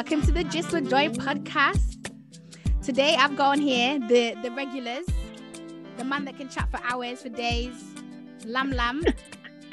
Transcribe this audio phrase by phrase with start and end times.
[0.00, 0.24] Happy New Year.
[0.24, 2.10] Welcome to the Gist with Joy podcast.
[2.82, 5.04] Today I've got on here the, the regulars,
[5.98, 7.74] the man that can chat for hours, for days,
[8.46, 9.02] Lam Lam,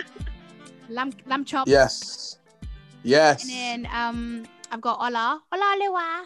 [0.90, 1.68] Lam Lam Chop.
[1.70, 2.40] Yes.
[3.04, 3.44] Yes.
[3.44, 3.52] And
[3.86, 5.42] then um I've got Ola.
[5.50, 6.26] Ola Lewa.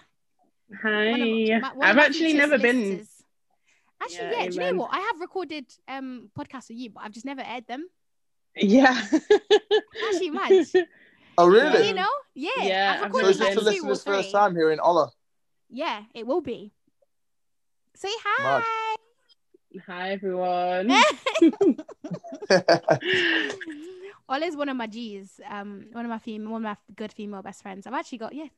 [0.81, 1.11] Hi.
[1.11, 2.81] One of my- one of I've actually future never been.
[2.81, 3.07] solicitors.
[4.01, 4.89] Actually, Yeah, yeah, do you know what?
[4.93, 7.87] I have recorded um podcasts with you, but I've just never aired them.
[8.55, 8.99] Yeah.
[10.07, 10.65] Actually, mad.
[11.41, 11.87] Oh, Yeah, really?
[11.87, 12.09] you know?
[12.35, 12.49] Yeah.
[12.61, 14.39] Yeah, I've I've So recorded is never this the listener's first three.
[14.39, 15.09] time hearing Ola?
[15.69, 16.71] Yeah, it will be.
[17.95, 18.95] Say hi.
[19.87, 20.91] Hi everyone.
[24.29, 25.39] Ola's one of my G's.
[25.49, 27.87] Um, one of my female, one of my good female best friends.
[27.87, 28.51] I've actually got yes.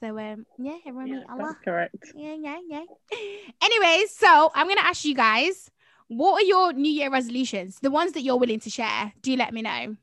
[0.00, 1.42] So um, yeah, everyone Yeah, meet Ola.
[1.48, 2.12] that's correct.
[2.14, 2.84] Yeah, yeah, yeah.
[3.62, 5.70] Anyways, so I'm gonna ask you guys,
[6.08, 7.78] what are your New Year resolutions?
[7.80, 9.12] The ones that you're willing to share.
[9.22, 9.96] Do let me know.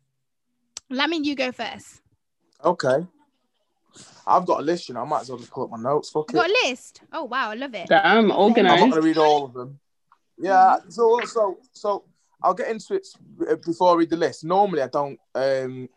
[0.89, 2.01] Let me you go first.
[2.63, 3.05] Okay.
[4.27, 5.02] I've got a list, you know.
[5.02, 6.09] I might as well just pull up my notes.
[6.11, 6.41] Fuck You it.
[6.43, 7.01] got a list?
[7.11, 7.88] Oh wow, I love it.
[7.89, 8.79] Damn, I'm not organized.
[8.79, 9.79] going to read all of them.
[10.38, 10.77] Yeah.
[10.89, 12.03] So, so, so
[12.43, 13.07] I'll get into it
[13.49, 14.43] uh, before I read the list.
[14.43, 15.89] Normally, I don't um,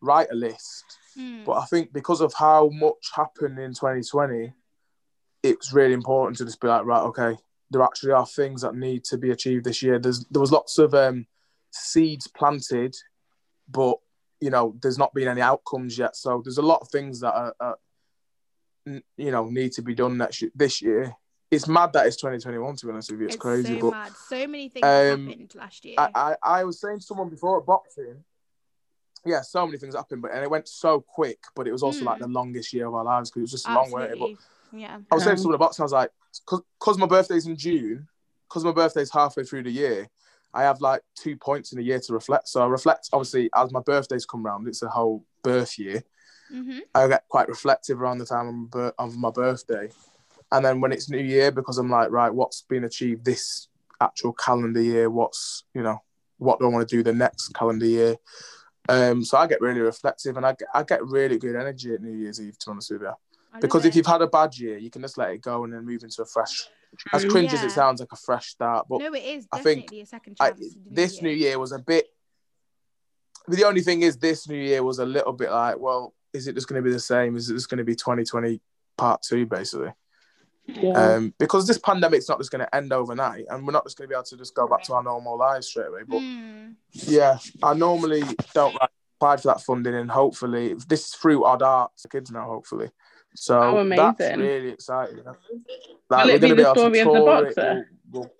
[0.00, 0.84] write a list,
[1.16, 1.44] Hmm.
[1.44, 4.52] but I think because of how much happened in 2020,
[5.42, 7.36] it's really important to just be like, right, okay,
[7.70, 9.98] there actually are things that need to be achieved this year.
[9.98, 11.26] There's there was lots of um,
[11.72, 12.94] seeds planted,
[13.68, 13.96] but
[14.40, 16.16] you know, there's not been any outcomes yet.
[16.16, 17.78] So there's a lot of things that are, are
[19.16, 21.14] you know need to be done next year, this year.
[21.50, 22.76] It's mad that it's 2021.
[22.76, 23.74] To be honest with you, it's, crazy.
[23.74, 24.12] so but mad.
[24.28, 25.94] So many things um, happened last year.
[25.98, 28.24] I, I, I was saying to someone before at boxing,
[29.24, 31.38] yeah, so many things happened, but and it went so quick.
[31.54, 32.06] But it was also Mm.
[32.06, 34.18] like the longest year of our lives because it was just a long, wasn't it?
[34.18, 34.30] But
[34.76, 34.98] Yeah.
[35.10, 36.10] I was saying to Um, someone at boxing, I was like,
[36.78, 38.08] because my birthday's in June,
[38.48, 40.08] because my birthday's halfway through the year,
[40.56, 42.48] I have like two points in a year to reflect.
[42.48, 46.02] So I reflect, obviously, as my birthdays come round, it's a whole birth year.
[46.52, 46.78] Mm-hmm.
[46.94, 49.90] I get quite reflective around the time of my of my birthday.
[50.50, 53.68] And then when it's New Year, because I'm like, right, what's been achieved this
[54.00, 55.10] actual calendar year?
[55.10, 56.00] What's, you know,
[56.38, 58.16] what do I want to do the next calendar year?
[58.88, 62.00] Um, so I get really reflective and I get, I get really good energy at
[62.00, 63.12] New Year's Eve, to be honest with you.
[63.60, 65.84] Because if you've had a bad year, you can just let it go and then
[65.84, 66.68] move into a fresh,
[67.12, 67.30] as True.
[67.30, 68.86] cringe as it sounds, like a fresh start.
[68.88, 70.58] But no, it is I think a second chance.
[70.58, 71.22] to do this it.
[71.22, 72.06] new year was a bit.
[73.48, 76.54] The only thing is, this new year was a little bit like, well, is it
[76.54, 77.36] just going to be the same?
[77.36, 78.60] Is it just going to be 2020
[78.98, 79.92] part two, basically?
[80.66, 80.90] Yeah.
[81.14, 84.08] Um, because this pandemic's not just going to end overnight, and we're not just going
[84.08, 86.00] to be able to just go back to our normal lives straight away.
[86.06, 86.70] But Hmm.
[86.90, 91.62] yeah, I normally don't like, apply for that funding, and hopefully, this is through Odd
[91.62, 92.90] Arts, kids now, hopefully.
[93.36, 94.40] So Oh, that's amazing.
[94.40, 95.22] really exciting.
[96.08, 97.86] Like, Will it be the story of the boxer?
[98.10, 98.32] We'll, we'll-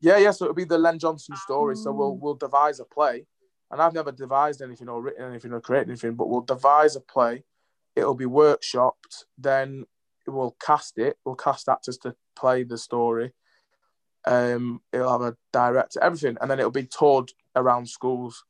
[0.00, 0.30] yeah, yeah.
[0.32, 1.76] So it'll be the Len Johnson story.
[1.76, 3.26] So we'll we'll devise a play,
[3.70, 7.00] and I've never devised anything or written anything or created anything, but we'll devise a
[7.00, 7.44] play.
[7.96, 9.24] It'll be workshopped.
[9.38, 9.84] Then
[10.26, 11.18] we'll cast it.
[11.24, 13.32] We'll cast actors to play the story.
[14.26, 18.44] Um, it'll have a director, everything, and then it'll be toured around schools,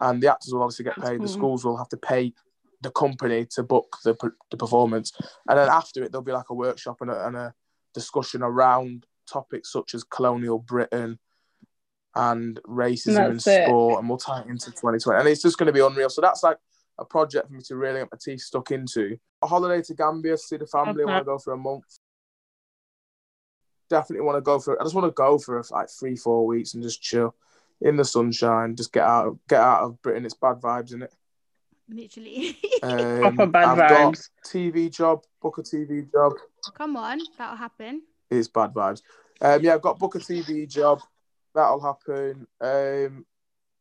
[0.00, 1.20] and the actors will obviously get paid.
[1.22, 2.32] The schools will have to pay
[2.80, 4.16] the company to book the,
[4.50, 5.12] the performance,
[5.48, 7.54] and then after it, there'll be like a workshop and a, and a
[7.94, 11.18] discussion around topics such as colonial Britain
[12.14, 13.66] and racism in That's it.
[13.66, 16.10] sport, and we'll tie it into 2020, and it's just going to be unreal.
[16.10, 16.58] So that's like
[16.98, 19.16] a project for me to really get my teeth stuck into.
[19.42, 21.02] A holiday to Gambia, see the family.
[21.02, 21.98] I want to go for a month.
[23.88, 24.80] Definitely want to go for.
[24.80, 27.34] I just want to go for like three, four weeks and just chill
[27.80, 28.74] in the sunshine.
[28.74, 30.24] Just get out, get out of Britain.
[30.24, 31.14] It's bad vibes in it.
[31.88, 32.56] Literally.
[32.80, 34.28] Um, Proper bad I've got.
[34.46, 36.34] TV job, book a TV job.
[36.74, 38.02] Come on, that'll happen.
[38.30, 39.02] It's bad vibes.
[39.40, 41.00] Um, yeah, I've got book a TV job.
[41.54, 42.46] That'll happen.
[42.60, 43.26] Um,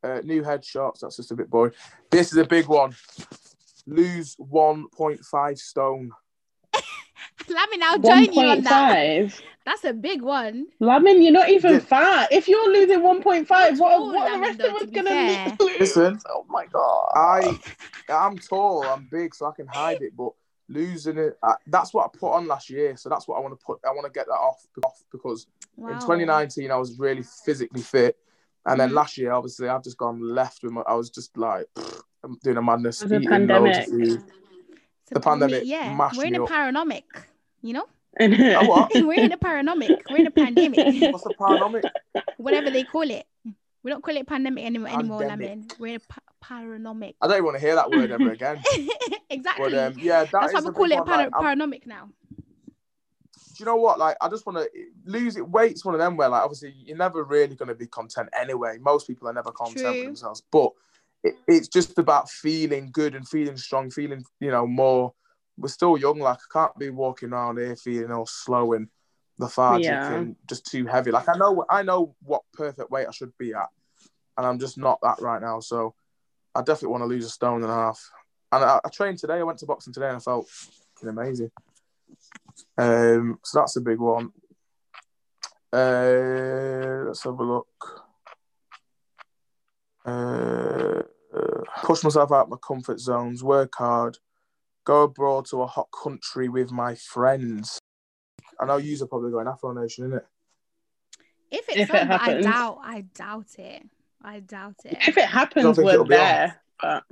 [0.03, 1.01] uh, new headshots.
[1.01, 1.73] That's just a bit boring.
[2.09, 2.95] This is a big one.
[3.85, 6.11] Lose 1.5 stone.
[7.49, 8.97] Lamin, I'll join you on that.
[8.97, 9.41] 1.5.
[9.65, 10.67] That's a big one.
[10.79, 12.29] Lamin, you're not even fat.
[12.31, 14.95] If you're losing 1.5, what, tall, what are the rest though, of us to be
[14.95, 15.57] gonna fair.
[15.59, 15.79] lose?
[15.79, 16.19] Listen.
[16.29, 17.07] Oh my god.
[17.15, 17.59] I,
[18.09, 18.87] I'm tall.
[18.89, 20.15] I'm big, so I can hide it.
[20.15, 20.31] But
[20.69, 22.95] losing it, I, that's what I put on last year.
[22.97, 23.79] So that's what I want to put.
[23.85, 25.89] I want to get that off, off because Wow.
[25.89, 28.17] in 2019 I was really physically fit,
[28.65, 28.93] and then Mhm.
[28.95, 30.81] last year obviously I've just gone left with my.
[30.81, 31.67] I was just like
[32.23, 33.03] I'm doing a madness.
[33.03, 34.23] It was a loads of food.
[35.07, 36.49] So the pandemic Yeah, mashed we're in me a up.
[36.49, 37.05] paranomic.
[37.61, 37.85] You know,
[38.19, 38.27] A
[39.05, 40.01] we're in a paranomic.
[40.09, 40.77] We're in a pandemic.
[41.13, 41.83] What's the paranomic?
[42.37, 43.25] Whatever they call it.
[43.83, 44.89] We don't call it pandemic anymore.
[44.89, 45.49] Anymore, Pandemic.
[45.49, 45.67] Lamin.
[45.79, 47.15] We're in a pa- paranomic.
[47.21, 48.61] I don't even want to hear that word ever again.
[49.29, 49.71] exactly.
[49.71, 52.09] But um, yeah, that That's why we call it one, para- like, I'm- paranomic now.
[52.35, 52.41] do
[53.59, 53.97] you know what?
[53.97, 54.69] Like, I just want to
[55.05, 55.47] lose it.
[55.47, 58.77] Weight's one of them where, like, obviously, you're never really going to be content anyway.
[58.81, 59.91] Most people are never content True.
[59.91, 60.43] with themselves.
[60.51, 60.71] But
[61.23, 65.13] it, it's just about feeling good and feeling strong, feeling you know more.
[65.57, 68.87] We're still young, like I can't be walking around here feeling all slow and
[69.39, 70.13] lethargic Yeah.
[70.13, 71.11] and just too heavy.
[71.11, 73.69] Like I know, I know what perfect weight I should be at,
[74.37, 75.59] and I'm just not that right now.
[75.59, 75.95] So
[76.53, 77.99] I definitely want to lose a stone and a half.
[78.51, 79.39] And I, I trained today.
[79.39, 80.47] I went to boxing today, and I felt
[81.03, 81.51] amazing.
[82.77, 84.31] Um, so that's a big one.
[85.73, 88.06] Uh, let's have a look.
[90.07, 91.03] Uh,
[91.83, 94.17] push myself out of my comfort zones, work hard,
[94.85, 97.77] go abroad to a hot country with my friends.
[98.59, 100.25] I know you're probably going Afro Nation, isn't it?
[101.51, 102.79] If it's If it on, but I doubt.
[102.83, 103.83] I doubt it.
[104.21, 104.97] I doubt it.
[105.07, 106.61] If it happens, think we're it'll be there.
[106.81, 107.03] But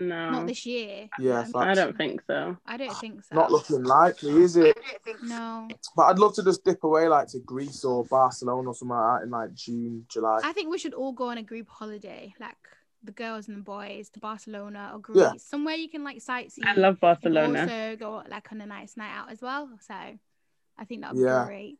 [0.00, 1.08] no, Not this year.
[1.18, 1.52] Yeah, Um.
[1.56, 2.56] I don't think so.
[2.66, 3.34] I don't think so.
[3.34, 4.76] Not looking likely, is it?
[5.22, 9.00] No, But I'd love to just dip away like to Greece or Barcelona or somewhere
[9.00, 10.40] like that in like June, July.
[10.44, 12.56] I think we should all go on a group holiday, like
[13.02, 15.32] the girls and the boys, to Barcelona or Greece, Yeah.
[15.36, 16.64] somewhere you can like sightsee.
[16.64, 17.60] I love Barcelona.
[17.62, 19.68] Also go like on a nice night out as well.
[19.80, 21.42] So I think that would Yeah.
[21.44, 21.78] be great.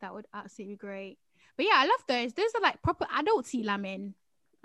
[0.00, 1.18] That would absolutely be great.
[1.56, 2.32] But yeah, I love those.
[2.34, 4.14] Those are like proper adulty lamin.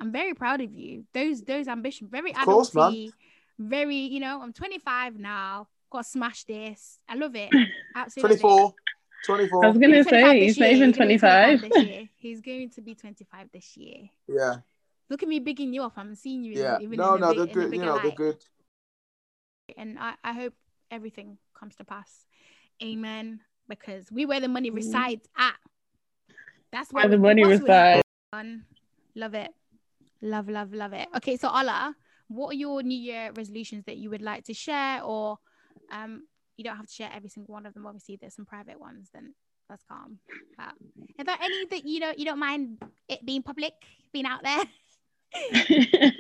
[0.02, 1.06] I'm very proud of you.
[1.14, 3.14] Those those ambition, very Of course, man.
[3.60, 5.68] very, you know, I'm 25 now.
[5.92, 7.00] Gotta smash this.
[7.08, 7.52] I love it.
[7.96, 8.38] Absolutely.
[8.38, 8.74] 24.
[9.24, 9.66] 24.
[9.66, 10.76] I was gonna He's say this he's not year.
[10.78, 11.62] even He's 25.
[11.62, 12.08] this.
[12.18, 14.10] He's going to be 25 this year.
[14.28, 14.56] Yeah,
[15.10, 15.94] Look at me bigging you up.
[15.98, 16.54] I'm seeing you.
[16.58, 16.80] yeah.
[16.80, 17.64] Even No, in a no, big, they're in a good.
[17.64, 18.46] You bigger know, they're good.
[19.78, 20.54] And I, I hope
[20.90, 22.26] everything comes to pass.
[22.82, 23.42] Amen.
[23.68, 24.76] Because we where the money Mhm.
[24.76, 25.56] resides at.
[26.72, 28.02] That's Where the money resides.
[28.34, 28.64] on.
[29.16, 29.54] Love it.
[30.22, 31.08] Love, love, love it.
[31.18, 31.96] Okay, so Ola,
[32.28, 35.02] what are your New Year resolutions that you would like to share?
[35.04, 35.38] Or
[35.92, 36.24] um,
[36.58, 37.86] you don't have to share every single one of them.
[37.88, 39.34] Obviously, there's some private ones, then
[39.68, 40.20] that's calm.
[40.58, 40.74] But
[41.20, 42.78] are there any that you don't you don't mind
[43.08, 43.74] it being public,
[44.14, 44.64] being out there?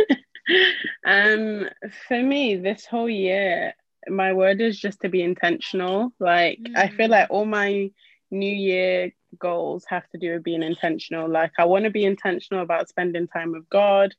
[1.05, 1.69] um,
[2.07, 3.73] for me, this whole year,
[4.07, 6.11] my word is just to be intentional.
[6.19, 7.11] Like I feel Mm.
[7.11, 7.91] like all my
[8.31, 11.29] New Year goals have to do with being intentional.
[11.29, 14.13] Like I want to be intentional about spending time with God.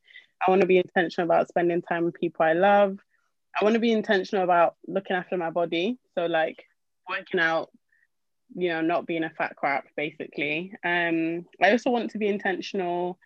[0.45, 2.99] I want to be intentional about spending time with people I love.
[3.59, 5.99] I want to be intentional about looking after my body.
[6.15, 6.63] So like
[7.09, 7.69] working out,
[8.55, 10.73] you know, not being a fat crap, basically.
[10.83, 13.19] Um, I also want to be intentional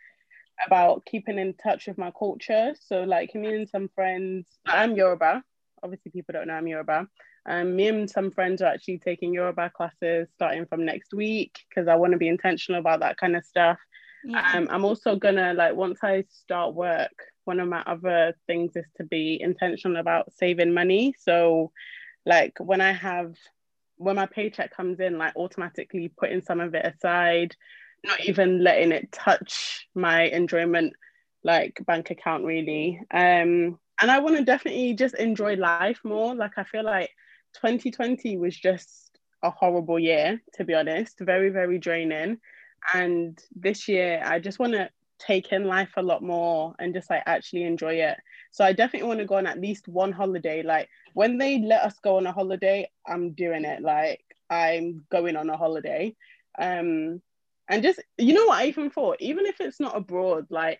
[0.66, 2.74] about keeping in touch with my culture.
[2.88, 5.44] So like me and some friends, I'm Yoruba.
[5.83, 7.07] Obviously, people don't know I'm Yoruba.
[7.47, 11.88] Um, me and some friends are actually taking Yoruba classes starting from next week because
[11.88, 13.77] I want to be intentional about that kind of stuff.
[14.25, 14.51] Yeah.
[14.53, 17.13] Um, I'm also gonna like once I start work,
[17.45, 21.15] one of my other things is to be intentional about saving money.
[21.17, 21.71] So,
[22.25, 23.35] like when I have
[23.95, 27.55] when my paycheck comes in, like automatically putting some of it aside,
[28.03, 30.94] not even letting it touch my enjoyment
[31.44, 32.99] like bank account really.
[33.11, 36.35] Um, and I want to definitely just enjoy life more.
[36.35, 37.09] Like I feel like
[37.53, 42.39] 2020 was just a horrible year, to be honest, very very draining.
[42.94, 44.89] And this year i just want to
[45.19, 48.18] take in life a lot more and just like actually enjoy it.
[48.51, 50.63] So i definitely want to go on at least one holiday.
[50.63, 53.81] Like when they let us go on a holiday i'm doing it.
[53.81, 56.16] Like i'm going on a holiday.
[56.59, 57.21] Um
[57.69, 59.18] and just you know what i even thought?
[59.19, 60.80] Even if it's not abroad like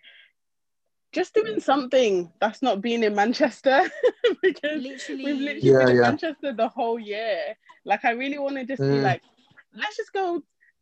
[1.18, 3.80] just doing something that's not being in manchester
[4.42, 6.02] because literally, we've literally Yeah, been in yeah.
[6.10, 7.56] Manchester the whole year.
[7.84, 9.02] Like I really want to just be Mm.
[9.02, 9.22] like,
[9.74, 10.36] let's just go.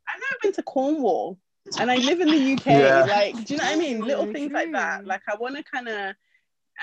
[0.09, 1.38] I've never been to Cornwall,
[1.81, 2.66] and I live in the UK.
[2.66, 3.05] Yeah.
[3.09, 4.00] Like, do you know what I mean?
[4.02, 5.07] Little things like that.
[5.07, 6.14] Like I want to kind of,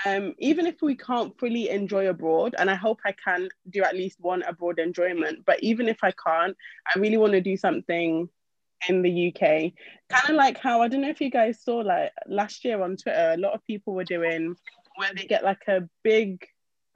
[0.04, 3.94] um, even if we can't fully enjoy abroad, and I hope I can do at
[3.94, 5.44] least one abroad enjoyment.
[5.46, 6.56] But even if I can't,
[6.94, 8.28] I really want to do something
[8.88, 9.72] in the UK.
[10.08, 12.96] Kind of like how I don't know if you guys saw like last year on
[12.96, 14.56] Twitter, a lot of people were doing
[14.96, 16.44] where they get like a big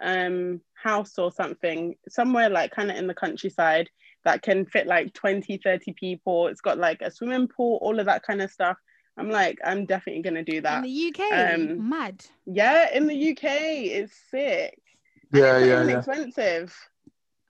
[0.00, 3.90] um house or something somewhere like kind of in the countryside
[4.24, 8.06] that can fit like 20 30 people it's got like a swimming pool all of
[8.06, 8.76] that kind of stuff
[9.16, 11.52] i'm like i'm definitely gonna do in that the UK.
[11.52, 12.24] um, Mad.
[12.46, 14.78] yeah in the uk it's sick
[15.32, 15.98] Yeah, it's yeah, yeah.
[15.98, 16.72] expensive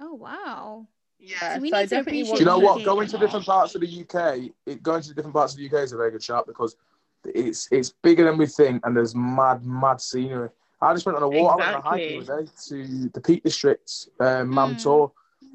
[0.01, 0.87] Oh wow.
[1.19, 2.85] Yeah So we I need to definitely appreciate want Do you know what?
[2.85, 5.85] Going to different parts of the UK, it, going to different parts of the UK
[5.85, 6.77] is a very good shot because
[7.25, 10.51] it's it's bigger than we think, and there's mad, mad scenery.
[10.81, 11.55] I just went on a walk.
[11.55, 12.35] I went on a hike the Exactly.
[12.35, 14.83] other day to the Peak District, um, Mam Mm.
[14.83, 15.13] Tour,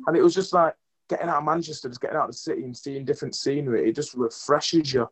[0.08, 0.76] and it was just like
[1.08, 3.88] getting out of Manchester, just getting out of the city and seeing different scenery.
[3.90, 5.08] It just refreshes you,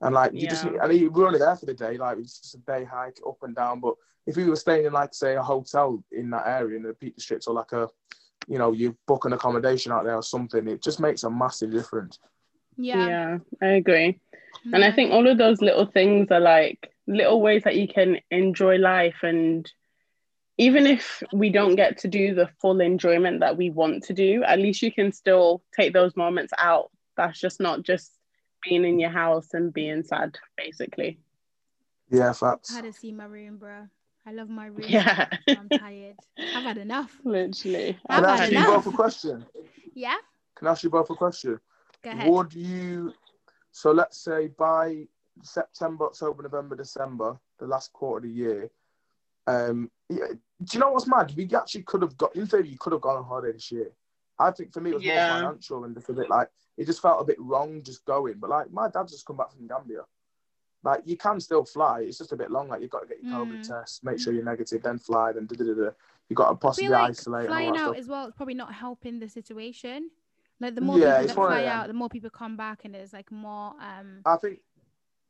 [0.00, 0.64] and like you just.
[0.64, 3.18] I mean, we are only there for the day, like it's just a day hike
[3.26, 3.80] up and down.
[3.80, 3.94] But
[4.26, 7.14] if we were staying in like say a hotel in that area in the Peak
[7.14, 7.88] District or like a
[8.48, 11.70] you know, you book an accommodation out there or something, it just makes a massive
[11.70, 12.18] difference.
[12.76, 13.06] Yeah.
[13.06, 14.18] yeah i agree
[14.64, 18.18] and i think all of those little things are like little ways that you can
[18.32, 19.70] enjoy life and
[20.58, 24.44] even if we don't get to do the full enjoyment that we want to do,
[24.44, 26.90] at least you can still take those moments out.
[27.16, 28.12] That's just not just
[28.62, 31.18] being in your house and being sad, basically.
[32.08, 32.70] Yeah, facts.
[32.72, 33.88] I had to see my room, bro.
[34.26, 34.86] I love my room.
[34.88, 35.28] Yeah.
[35.48, 36.16] I'm tired.
[36.38, 37.18] I've had enough.
[37.24, 37.98] Literally.
[38.08, 39.46] I've Can I had ask you both a question?
[39.94, 40.16] Yeah.
[40.56, 41.60] Can I ask you both a question?
[42.02, 42.30] Go ahead.
[42.30, 43.12] Would you?
[43.72, 45.06] So let's say by
[45.42, 48.70] September, October, November, December, the last quarter of the year.
[49.46, 50.28] Um, yeah,
[50.62, 51.32] do you know what's mad?
[51.36, 52.34] We actually could have got.
[52.36, 53.90] In theory, you could have gone on holiday this year.
[54.38, 55.28] I think for me it was Yeah.
[55.28, 58.34] more financial and just a bit like it just felt a bit wrong just going.
[58.38, 60.00] But like my dad's just come back from Gambia.
[60.84, 62.00] Like you can still fly.
[62.00, 62.68] It's just a bit long.
[62.68, 63.66] Like you've got to get your COVID Mm.
[63.68, 65.74] test, make sure you're negative, then fly, then da da da.
[65.84, 65.90] da.
[66.28, 67.46] You got to possibly like isolate.
[67.46, 67.96] and all flying out stuff.
[67.98, 70.10] as well is probably not helping the situation.
[70.60, 72.94] Like the more Yeah, people that of fly out, the more people come back, and
[72.94, 73.74] there's like more.
[73.80, 74.60] Um, I think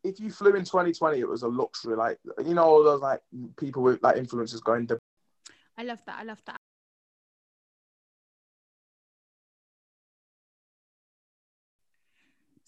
[0.02, 1.96] if you flew in 2020, it was a luxury.
[1.96, 3.23] Like you know, all those like
[3.56, 4.99] people with like influencers going to
[5.78, 6.18] I love that.
[6.20, 6.56] I love that.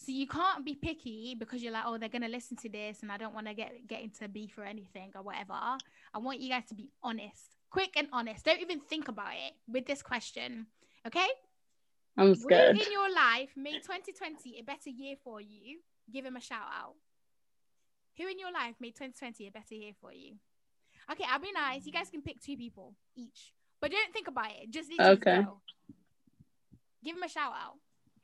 [0.07, 3.11] So you can't be picky because you're like, oh, they're gonna listen to this, and
[3.11, 5.55] I don't want to get get into beef or anything or whatever.
[5.55, 8.45] I want you guys to be honest, quick and honest.
[8.45, 10.69] Don't even think about it with this question,
[11.09, 11.27] okay?
[12.17, 12.77] I'm Who scared.
[12.79, 15.81] in your life made 2020 a better year for you?
[16.13, 16.95] Give him a shout out.
[18.17, 20.37] Who in your life made 2020 a better year for you?
[21.11, 21.85] Okay, I'll be nice.
[21.85, 24.71] You guys can pick two people each, but don't think about it.
[24.71, 25.43] Just Okay.
[25.43, 25.63] go.
[27.03, 27.75] Give him a shout out.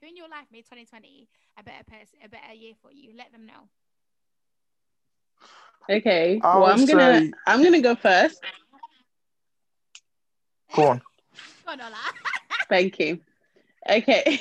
[0.03, 1.29] Who in your life made 2020
[1.59, 3.13] a better person, a better year for you?
[3.17, 3.69] Let them know.
[5.89, 6.41] Okay.
[6.43, 8.43] I well, I'm gonna say- I'm gonna go first.
[10.75, 11.03] go on.
[11.65, 11.97] Go on, Ola.
[12.69, 13.21] Thank you.
[13.89, 14.41] Okay.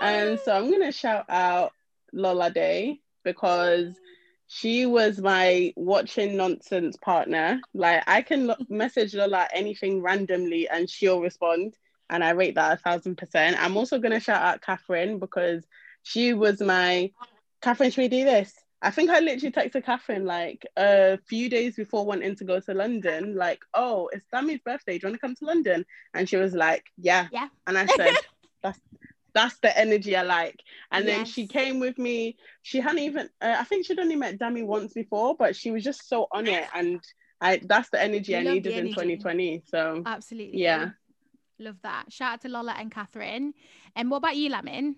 [0.00, 1.72] and um, so I'm gonna shout out
[2.12, 3.94] Lola Day because
[4.48, 7.60] she was my watching nonsense partner.
[7.74, 11.74] Like I can lo- message Lola anything randomly and she'll respond,
[12.10, 13.56] and I rate that a thousand percent.
[13.62, 15.64] I'm also gonna shout out Catherine because
[16.02, 17.10] she was my
[17.60, 17.90] Catherine.
[17.90, 18.52] Should we do this?
[18.82, 22.74] I think I literally texted Catherine like a few days before wanting to go to
[22.74, 24.98] London, like, oh, it's Dami's birthday.
[24.98, 25.86] Do you want to come to London?
[26.14, 27.28] And she was like, yeah.
[27.30, 27.46] Yeah.
[27.68, 28.16] And I said,
[28.62, 28.80] that's
[29.34, 30.60] that's the energy I like.
[30.90, 32.36] And then she came with me.
[32.62, 35.82] She hadn't even, uh, I think she'd only met Dami once before, but she was
[35.82, 36.64] just so on it.
[36.74, 37.00] And
[37.40, 39.62] I that's the energy I the needed in 2020.
[39.66, 40.60] So Absolutely.
[40.60, 40.90] Yeah.
[41.62, 42.12] Love that.
[42.12, 43.54] Shout out to Lola and Catherine.
[43.94, 44.96] And what about you, Lamin?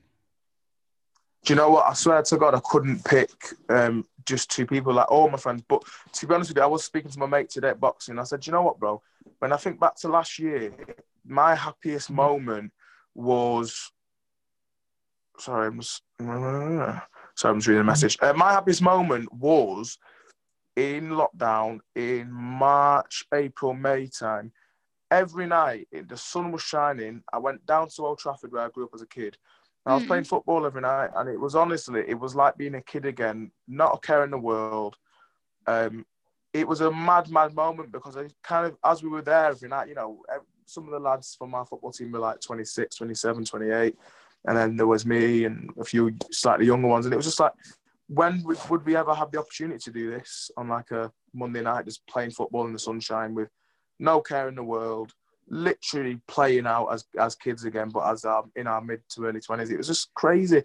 [1.44, 1.84] Do you know what?
[1.84, 3.30] I swear to God, I couldn't pick
[3.68, 5.62] um, just two people, like all my friends.
[5.68, 5.82] But
[6.14, 8.18] to be honest with you, I was speaking to my mate today at boxing.
[8.18, 9.02] I said, "Do you know what, bro?
[9.40, 10.72] When I think back to last year,
[11.26, 12.72] my happiest moment
[13.14, 13.92] was.
[15.38, 16.00] Sorry, I'm just.
[16.18, 18.16] Sorry, I'm just reading a message.
[18.22, 19.98] Uh, my happiest moment was
[20.76, 24.50] in lockdown in March, April, May time.
[25.14, 27.22] Every night, the sun was shining.
[27.32, 29.38] I went down to Old Trafford where I grew up as a kid.
[29.86, 30.08] I was Mm.
[30.08, 33.52] playing football every night, and it was honestly, it was like being a kid again,
[33.68, 34.96] not a care in the world.
[35.68, 36.04] Um,
[36.52, 39.68] it was a mad, mad moment because I kind of, as we were there every
[39.68, 40.24] night, you know,
[40.66, 43.96] some of the lads from my football team were like 26, 27, 28.
[44.46, 47.06] And then there was me and a few slightly younger ones.
[47.06, 47.52] And it was just like,
[48.08, 51.62] when would, would we ever have the opportunity to do this on like a Monday
[51.62, 53.50] night, just playing football in the sunshine with
[53.98, 55.14] no care in the world?
[55.48, 59.40] literally playing out as as kids again, but as um, in our mid to early
[59.40, 59.70] twenties.
[59.70, 60.62] It was just crazy,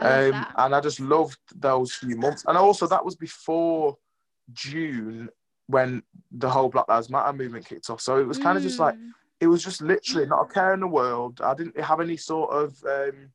[0.00, 2.44] I um, and I just loved those few months.
[2.46, 3.96] And also, that was before
[4.52, 5.28] June
[5.68, 8.00] when the whole Black Lives Matter movement kicked off.
[8.00, 9.12] So it was kind of just like Mm.
[9.40, 11.40] it was just literally not a care in the world.
[11.40, 13.30] I didn't have any sort of, um,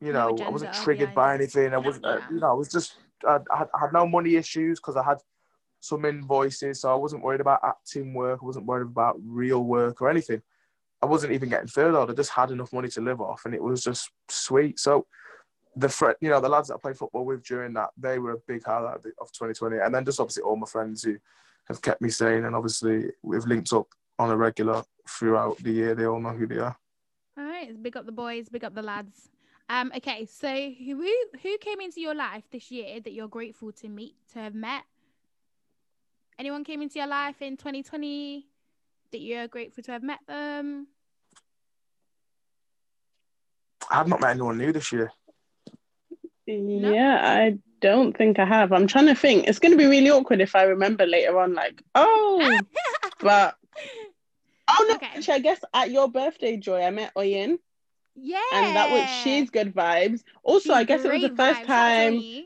[0.00, 1.74] you No know, I wasn't triggered by anything.
[1.74, 2.94] I wasn't, uh, you know, I was just,
[3.26, 5.18] I, I had no money issues because I had
[5.80, 8.40] some invoices, so I wasn't worried about acting work.
[8.42, 10.42] I wasn't worried about real work or anything.
[11.00, 12.10] I wasn't even getting furloughed.
[12.10, 14.80] I just had enough money to live off, and it was just sweet.
[14.80, 15.06] So
[15.76, 18.32] the fr- you know the lads that I played football with during that they were
[18.32, 21.16] a big highlight of 2020, and then just obviously all my friends who
[21.68, 23.86] have kept me sane, and obviously we've linked up
[24.18, 25.94] on a regular throughout the year.
[25.94, 26.76] They all know who they are.
[27.38, 29.30] All right, big up the boys, big up the lads.
[29.70, 31.08] Um, okay, so who
[31.42, 34.82] who came into your life this year that you're grateful to meet to have met?
[36.38, 38.46] Anyone came into your life in 2020
[39.10, 40.86] that you're grateful to have met them?
[43.90, 45.10] I've not met anyone new this year.
[46.46, 48.72] Yeah, I don't think I have.
[48.72, 49.48] I'm trying to think.
[49.48, 52.60] It's going to be really awkward if I remember later on, like, oh,
[53.20, 53.56] but
[54.68, 55.08] oh no, Okay.
[55.16, 57.58] actually, I guess at your birthday, Joy, I met Oyin.
[58.14, 60.22] Yeah, and that was she's good vibes.
[60.42, 61.66] Also, I guess it was the first vibes.
[61.66, 62.44] Shout out to time.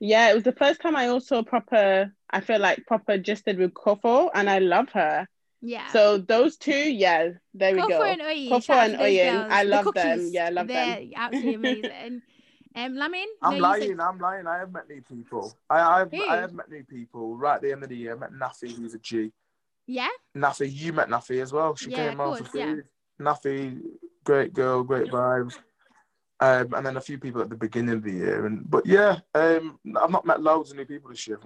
[0.00, 2.12] Yeah, it was the first time I also proper.
[2.34, 5.26] I feel like proper gisted with Kofo, and I love her.
[5.62, 5.86] Yeah.
[5.92, 8.02] So those two, yeah, there we go.
[8.02, 8.50] and Oyin.
[8.50, 9.52] Kofo and to those Oyin, girls.
[9.52, 10.28] I The love them.
[10.32, 11.12] Yeah, I love They're them.
[11.16, 12.22] absolutely amazing.
[12.76, 13.82] Um, Lamin, I'm no, lying.
[13.82, 14.46] said- I'm lying.
[14.46, 15.56] I have met new people.
[15.70, 16.10] I, I have.
[16.12, 17.36] I have met new people.
[17.36, 19.32] Right at the end of the year, I met Nafi, who's a G.
[19.86, 20.08] yeah.
[20.36, 21.76] Nafi, you met Nafi as well.
[21.76, 22.74] She Yeah, came of out for course, yeah.
[22.74, 22.84] food.
[23.20, 23.80] Nafi,
[24.24, 25.54] great girl, great vibes.
[26.40, 29.18] Um, and then a few people at the beginning of the year, and but yeah,
[29.36, 31.36] um, I've not met loads of new people this year.
[31.36, 31.44] If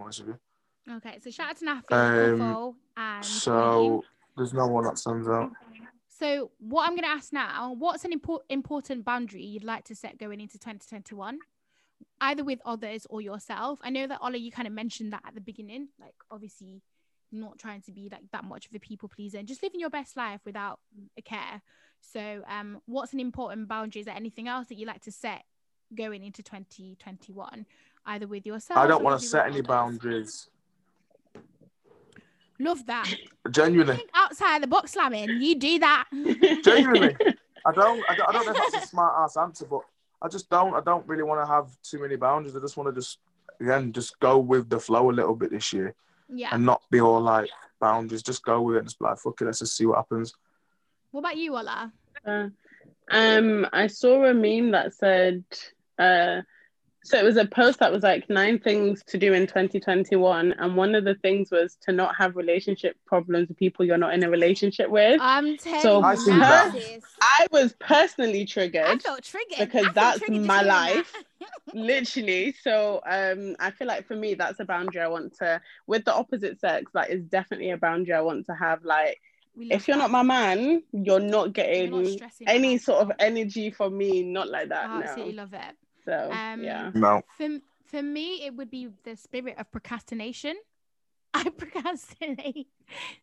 [0.89, 1.11] I'm honest with you.
[1.11, 3.25] Okay, so shout out to Nafi, Um, and.
[3.25, 4.05] So
[4.37, 5.53] there's no one that stands out.
[6.09, 9.95] So, what I'm going to ask now, what's an impor- important boundary you'd like to
[9.95, 11.39] set going into 2021,
[12.21, 13.79] either with others or yourself?
[13.83, 16.83] I know that Ola, you kind of mentioned that at the beginning, like obviously
[17.31, 19.91] not trying to be like that much of a people pleaser and just living your
[19.91, 20.81] best life without
[21.17, 21.63] a care.
[22.01, 24.01] So, um, what's an important boundary?
[24.01, 25.45] Is there anything else that you like to set
[25.95, 27.65] going into 2021,
[28.07, 28.79] either with yourself?
[28.79, 29.67] I don't want to set any others?
[29.67, 30.49] boundaries.
[32.61, 33.09] Love that.
[33.51, 35.29] Genuinely, Think outside the box, slamming.
[35.41, 36.05] You do that.
[36.65, 37.17] genuinely,
[37.65, 38.03] I don't.
[38.09, 39.81] I don't, I don't know if that's a smart ass answer, but
[40.21, 40.75] I just don't.
[40.75, 42.57] I don't really want to have too many boundaries.
[42.57, 43.19] I just want to just
[43.61, 45.95] again just go with the flow a little bit this year
[46.29, 46.51] Yeah.
[46.53, 47.49] and not be all like
[47.81, 48.23] boundaries.
[48.23, 49.45] Just go with it and just be like fuck it.
[49.45, 50.35] Let's just see what happens.
[51.13, 51.93] What about you, Ola?
[52.27, 52.49] Uh,
[53.11, 55.45] um, I saw a meme that said,
[55.99, 56.43] uh,
[57.09, 60.77] so it was a post that was like nine things to do in 2021, and
[60.77, 64.23] one of the things was to not have relationship problems with people you're not in
[64.25, 65.19] a relationship with.
[65.23, 67.01] I'm telling So you, I see now, that.
[67.23, 68.83] I was personally triggered.
[68.83, 71.15] I triggered, felt triggered because I felt that's triggered my life.
[71.75, 72.55] literally.
[72.63, 75.63] So um, I feel like for me, that's a boundary I want to.
[75.87, 78.85] With the opposite sex, that is definitely a boundary I want to have.
[78.85, 79.19] Like,
[79.57, 80.11] if you're that.
[80.11, 84.23] not my man, you're not You're getting not any sort of energy from me.
[84.23, 84.91] Not like that.
[84.91, 85.05] I no.
[85.05, 85.77] absolutely love it.
[86.09, 86.91] So Um, yeah.
[86.95, 87.23] No.
[87.37, 90.57] For for me, it would be the spirit of procrastination.
[91.35, 92.69] I procrastinate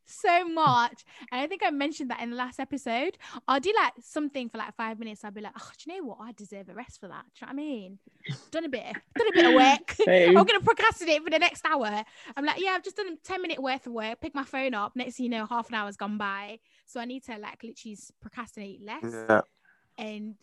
[0.06, 1.04] so much.
[1.32, 3.18] And I think I mentioned that in the last episode.
[3.48, 5.24] I'll do like something for like five minutes.
[5.24, 6.20] I'll be like, oh, do you know what?
[6.22, 7.26] I deserve a rest for that.
[7.34, 8.00] Do you know what I mean?
[8.52, 9.92] Done a bit, done a bit of work.
[10.06, 10.38] Same.
[10.38, 12.04] I'm gonna procrastinate for the next hour.
[12.38, 14.76] I'm like, yeah, I've just done a 10 minute worth of work, pick my phone
[14.76, 14.96] up.
[14.96, 16.60] Next thing you know, half an hour's gone by.
[16.86, 19.42] So I need to like literally procrastinate less Yeah.
[19.98, 20.36] and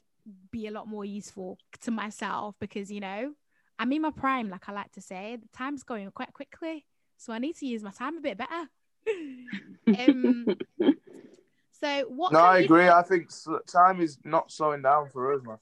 [0.50, 3.32] be a lot more useful to myself because you know
[3.78, 5.36] I'm in my prime, like I like to say.
[5.40, 8.68] The time's going quite quickly, so I need to use my time a bit better.
[9.98, 10.46] um,
[11.80, 12.32] so what?
[12.32, 12.88] No, I you- agree.
[12.88, 13.30] I think
[13.66, 15.58] time is not slowing down for us, man.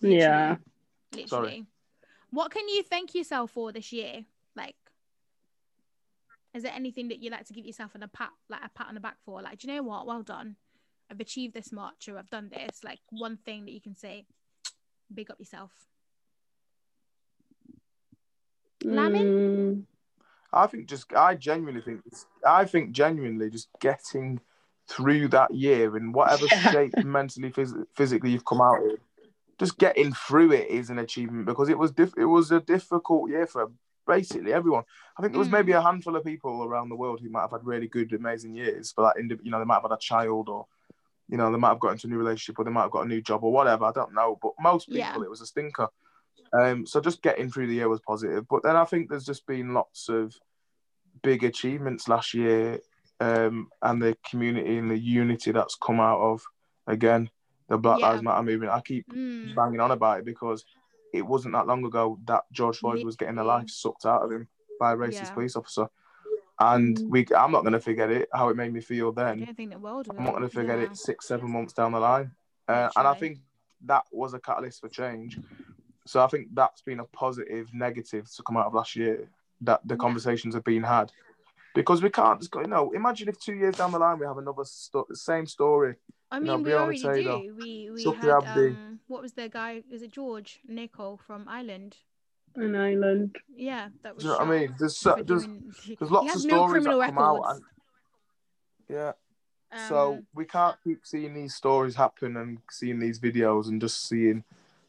[0.00, 0.56] Yeah.
[1.12, 1.26] Literally.
[1.28, 1.66] Sorry.
[2.30, 4.24] What can you thank yourself for this year?
[4.56, 4.76] Like,
[6.54, 8.88] is there anything that you like to give yourself an, a pat, like a pat
[8.88, 9.42] on the back for?
[9.42, 10.06] Like, do you know what?
[10.06, 10.56] Well done.
[11.12, 12.82] I've achieved this much, or I've done this.
[12.82, 14.24] Like one thing that you can say,
[15.12, 15.70] big up yourself.
[18.82, 19.22] Lamin?
[19.22, 19.82] Mm,
[20.54, 22.00] I think just I genuinely think
[22.46, 24.40] I think genuinely just getting
[24.88, 26.70] through that year in whatever Yeah.
[26.70, 28.96] shape mentally phys- physically you've come out in,
[29.58, 33.30] just getting through it is an achievement because it was diff- it was a difficult
[33.30, 33.70] year for
[34.06, 34.82] basically everyone.
[35.16, 35.52] I think there was Mm.
[35.52, 38.54] maybe a handful of people around the world who might have had really good, amazing
[38.56, 40.66] years, but like, indi- you know, they might have had a child or
[41.32, 43.06] you know, they might have got into a new relationship or they might have got
[43.06, 43.86] a new job or whatever.
[43.86, 45.14] I don't know, but most people Yeah.
[45.14, 45.88] it was a stinker.
[46.52, 48.46] Um, so just getting through the year was positive.
[48.48, 50.34] But then I think there's just been lots of
[51.22, 52.80] big achievements last year,
[53.20, 56.42] um, and the community and the unity that's come out of
[56.86, 57.30] again
[57.68, 58.10] the Black Yeah.
[58.10, 58.72] Lives Matter movement.
[58.72, 59.54] I keep Mm.
[59.54, 60.66] banging on about it because
[61.14, 64.30] it wasn't that long ago that George Floyd was getting the life sucked out of
[64.30, 65.34] him by a racist Yeah.
[65.34, 65.88] police officer.
[66.58, 67.08] And Mm.
[67.08, 68.28] we, I'm not going to forget it.
[68.32, 69.44] How it made me feel I then.
[69.44, 70.08] don't think the world.
[70.16, 70.84] I'm not going to forget Yeah.
[70.84, 72.30] it six, seven months down the line.
[72.68, 73.38] Uh, and I think
[73.86, 75.38] that was a catalyst for change.
[76.06, 79.28] So I think that's been a positive, negative to come out of last year.
[79.60, 81.12] That the conversations have been had,
[81.72, 82.60] because we can't just go.
[82.62, 85.94] You know, imagine if two years down the line we have another sto- same story.
[86.32, 87.54] I you mean, know, we already Taylor, do.
[87.56, 89.84] We we Sophie had um, what was the guy?
[89.88, 91.98] Is it George Nkencho from Ireland?
[92.56, 93.36] An island.
[93.54, 94.24] Yeah, that was.
[94.24, 94.74] Do you know what I mean?
[94.78, 95.62] There's so, there's doing-
[95.98, 97.62] there's he lots has of no stories that criminal come out, and
[98.88, 99.12] yeah.
[99.88, 104.08] so Um, we can't keep seeing these stories happen and seeing these videos and just
[104.08, 104.44] seeing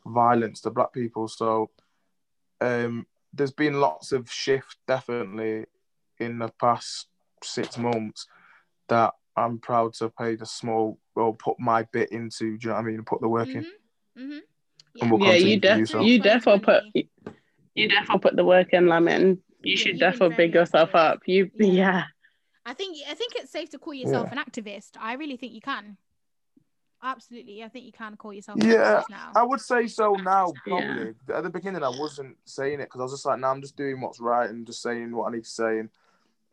[0.05, 1.27] violence to black people.
[1.27, 1.69] So
[2.61, 5.65] um, there's been lots of shift definitely
[6.19, 7.07] in the past
[7.43, 8.27] six months
[8.89, 12.57] that I'm proud to pay the small or put my bit into.
[12.57, 13.03] Do you know what I mean?
[13.03, 13.63] Put the work in.
[13.63, 13.69] mhm,
[14.19, 14.39] mhm.
[15.01, 17.09] And we'll yeah, you to do def you defo put 2020.
[17.75, 19.39] You definitely put the work in, Lamin.
[19.61, 21.17] You should you've been defo very big yourself active.
[21.17, 21.19] up.
[21.25, 21.67] You Yeah.
[21.67, 22.03] yeah.
[22.65, 24.91] I think I think it's safe to call yourself an activist.
[24.99, 25.97] I really think you can.
[27.01, 27.61] Absolutely.
[27.61, 29.31] I think you can call yourself a Yeah, business now.
[29.35, 30.53] I would say so now.
[30.65, 30.77] Yeah.
[30.85, 33.61] Probably at the beginning, I wasn't saying it because I was just like, "No, I'm
[33.61, 35.89] just doing what's right and just saying what I need to say." And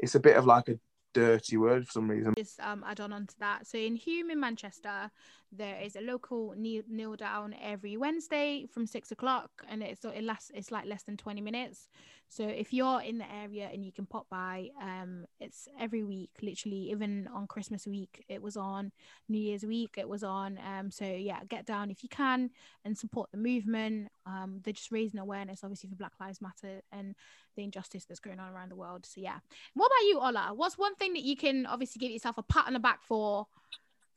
[0.01, 0.79] it's a bit of like a
[1.13, 2.35] dirty word for some reason.
[2.37, 3.67] just um add on onto that.
[3.69, 5.13] So in Hulme in Manchester,
[5.53, 10.11] there is a local kneel, kneel down every Wednesday from six o'clock, and it's so
[10.11, 10.51] it lasts.
[10.55, 11.89] It's like less than twenty minutes.
[12.29, 16.31] So if you're in the area and you can pop by, um, it's every week,
[16.41, 16.93] literally.
[16.93, 18.93] Even on Christmas week, it was on.
[19.29, 20.57] New Year's week, it was on.
[20.65, 22.51] Um, so yeah, get down if you can
[22.85, 24.11] and support the movement.
[24.27, 27.17] Um, they're just raising awareness, obviously, for Black Lives Matter and
[27.57, 29.05] the injustice that's going on around the world.
[29.07, 29.39] So yeah,
[29.75, 30.53] what about you, Ola?
[30.55, 33.49] What's one thing that you can obviously give yourself a pat on the back for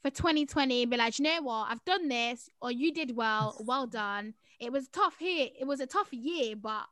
[0.03, 0.85] for 2020?
[0.85, 1.67] Be like, "You know what?
[1.71, 3.57] I've done this, or you did well.
[3.65, 4.35] Well done.
[4.59, 5.47] It was tough here.
[5.59, 6.85] It was a tough year, but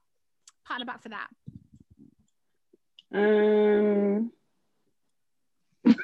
[0.65, 1.27] pat on the back for that.
[3.13, 4.31] Um,
[5.85, 5.95] um,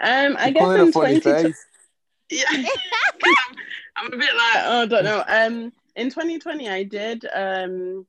[0.00, 1.66] I You're guess pulling in a funny 2020 face.
[2.28, 2.42] Yeah.
[2.50, 2.64] I'm,
[3.96, 5.22] I'm a bit like, oh, I don't know.
[5.28, 7.24] Um, in 2020, I did.
[7.32, 8.04] Um,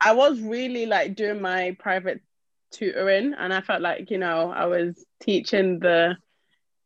[0.00, 2.20] I was really like doing my private
[2.74, 6.16] tutoring, and I felt like you know I was teaching the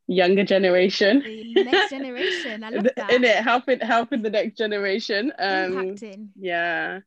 [0.07, 1.21] younger generation.
[1.21, 2.65] The next generation.
[2.65, 3.13] I love that.
[3.13, 5.33] In it, helping helping the next generation.
[5.39, 6.29] Um, Impacting.
[6.39, 7.01] yeah,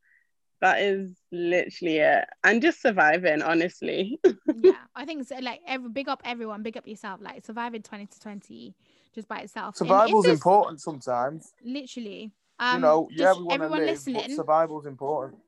[0.61, 3.41] that is literally it, and just surviving.
[3.41, 4.19] Honestly,
[4.63, 5.35] yeah, I think so.
[5.39, 7.21] Like, every big up everyone, big up yourself.
[7.21, 8.75] Like surviving 20 to 20
[9.15, 9.79] just by itself.
[9.81, 11.53] And if Survival's there's- important sometimes.
[11.63, 12.31] Literally.
[12.59, 14.21] Um, you know, yeah, just we want to everyone live, listening.
[14.27, 15.41] but survival's important.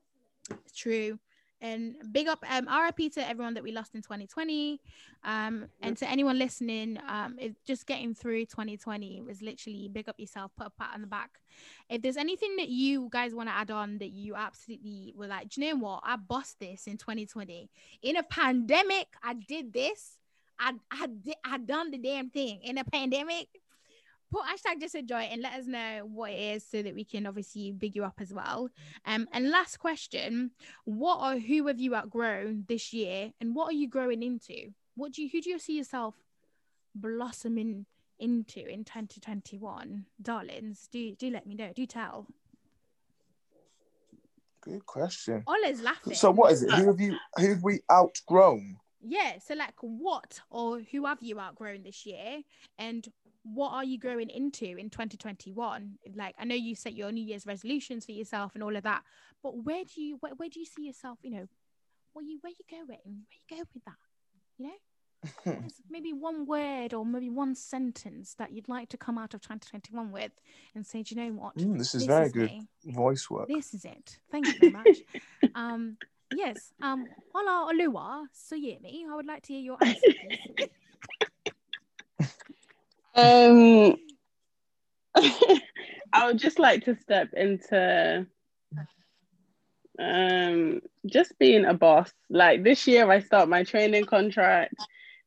[0.76, 1.16] True.
[1.60, 4.80] And big up um RIP to everyone that we lost in 2020.
[5.24, 10.18] Um and to anyone listening, um it, just getting through 2020 was literally big up
[10.18, 11.30] yourself, put a pat on the back.
[11.88, 15.48] If there's anything that you guys want to add on that you absolutely were like,
[15.48, 16.00] do you know what?
[16.04, 17.70] I bossed this in 2020.
[18.02, 20.18] In a pandemic, I did this.
[20.58, 23.48] I I did I done the damn thing in a pandemic.
[24.34, 27.24] Put hashtag just enjoy and let us know what it is so that we can
[27.24, 28.68] obviously big you up as well.
[29.06, 30.50] Um, and last question:
[30.84, 34.72] What or who have you outgrown this year, and what are you growing into?
[34.96, 36.16] What do you who do you see yourself
[36.96, 37.86] blossoming
[38.18, 40.88] into in 2021, darlings?
[40.90, 41.70] Do do let me know.
[41.72, 42.26] Do tell.
[44.62, 45.44] Good question.
[45.46, 46.14] Ola's laughing.
[46.14, 46.72] So what is it?
[46.72, 47.16] Who have you?
[47.36, 48.78] Who have we outgrown?
[49.00, 49.34] Yeah.
[49.46, 52.40] So like, what or who have you outgrown this year,
[52.80, 53.06] and
[53.44, 55.98] what are you growing into in 2021?
[56.14, 59.02] Like, I know you set your New Year's resolutions for yourself and all of that,
[59.42, 61.18] but where do you where, where do you see yourself?
[61.22, 61.48] You know,
[62.14, 62.86] where you where you going?
[62.88, 63.94] Where you go with that?
[64.58, 64.74] You know.
[65.90, 70.12] Maybe one word or maybe one sentence that you'd like to come out of 2021
[70.12, 70.32] with
[70.74, 71.56] and say, do you know what?
[71.56, 72.68] Mm, this is very good me.
[72.84, 73.48] voice work.
[73.48, 74.18] This is it.
[74.30, 74.98] Thank you very much.
[75.54, 75.96] um,
[76.34, 76.74] yes.
[76.82, 79.98] Um, Ola Olua Soyemi, I would like to hear your answer.
[83.16, 83.96] um,
[86.12, 88.26] I would just like to step into
[89.98, 92.12] um just being a boss.
[92.30, 94.74] Like this year, I start my training contract.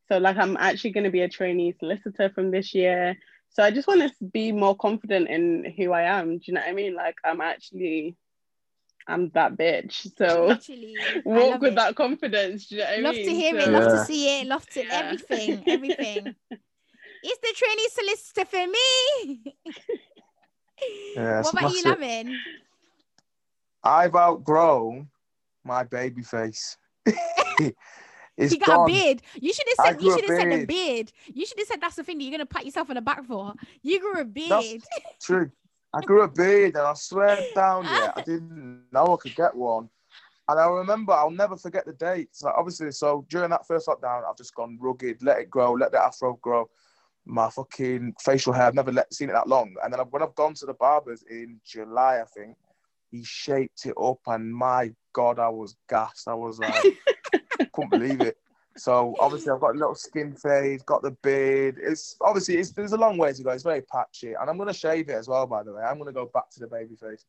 [0.07, 3.15] So like I'm actually going to be a trainee solicitor from this year.
[3.49, 6.37] So I just want to be more confident in who I am.
[6.37, 6.95] Do you know what I mean?
[6.95, 8.15] Like I'm actually,
[9.07, 10.15] I'm that bitch.
[10.17, 11.75] So Literally, walk with it.
[11.75, 12.67] that confidence.
[12.67, 13.25] Do you know what I Love mean?
[13.25, 13.69] to hear it.
[13.69, 13.89] Love Yeah.
[13.89, 14.47] to see it.
[14.47, 14.91] Love to Yeah.
[14.91, 15.63] everything.
[15.67, 16.35] Everything.
[17.27, 19.55] it's the trainee solicitor for me.
[21.15, 22.27] Yeah, what about you, massive.
[23.83, 25.09] I've outgrown
[25.63, 26.77] my baby face.
[27.05, 28.89] it's He got gone.
[28.89, 29.21] a beard.
[29.41, 30.01] You should have said.
[30.03, 30.67] You should have said beard.
[30.67, 31.11] beard.
[31.33, 33.25] You should have said that's the thing that you're gonna pat yourself on the back
[33.25, 33.53] for.
[33.81, 34.49] You grew a beard.
[34.49, 35.51] That's true.
[35.95, 39.55] I grew a beard and I swear down, yeah, I didn't know I could get
[39.55, 39.89] one.
[40.49, 42.43] And I remember, I'll never forget the dates.
[42.43, 45.91] Like obviously, so during that first lockdown, I've just gone rugged, let it grow, let
[45.91, 46.69] the afro grow.
[47.27, 49.75] My fucking facial hair, I've never let, seen it that long.
[49.83, 52.55] And then when I've gone to the barbers in July, I think,
[53.11, 56.27] he shaped it up, and my God, I was gassed.
[56.27, 56.83] I was like,
[57.73, 58.37] couldn't believe it.
[58.75, 61.77] So obviously, I've got a little skin fade, got the beard.
[61.81, 63.51] It's obviously it's, there's a long way to go.
[63.51, 65.47] It's very patchy, and I'm gonna shave it as well.
[65.47, 67.25] By the way, I'm gonna go back to the baby face.